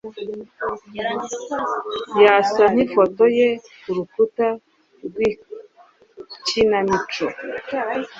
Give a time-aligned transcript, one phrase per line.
[2.23, 3.49] yasa nkifoto ye
[3.81, 4.47] kurukuta
[5.05, 7.25] rwikinamico